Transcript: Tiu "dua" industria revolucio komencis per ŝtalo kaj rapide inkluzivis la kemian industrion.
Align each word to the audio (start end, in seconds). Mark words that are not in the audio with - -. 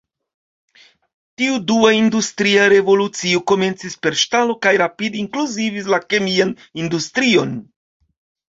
Tiu 1.41 1.57
"dua" 1.71 1.91
industria 1.97 2.63
revolucio 2.73 3.43
komencis 3.53 3.99
per 4.07 4.17
ŝtalo 4.23 4.57
kaj 4.67 4.73
rapide 4.85 5.23
inkluzivis 5.25 5.93
la 5.97 6.01
kemian 6.15 6.57
industrion. 6.87 7.55